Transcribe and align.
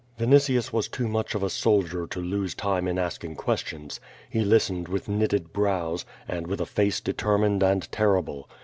Vinitius 0.17 0.73
was 0.73 0.87
too 0.87 1.07
much 1.07 1.35
of 1.35 1.43
a 1.43 1.49
soldier 1.51 2.07
to 2.07 2.19
lose 2.19 2.55
time 2.55 2.87
in 2.87 2.97
asking 2.97 3.35
questions. 3.35 3.99
He 4.31 4.41
listened 4.43 4.87
with 4.87 5.07
knitted 5.07 5.53
brows, 5.53 6.07
and 6.27 6.47
with 6.47 6.59
a 6.59 6.65
face 6.65 6.99
determined 6.99 7.61
and 7.61 7.83
terrible. 7.91 8.49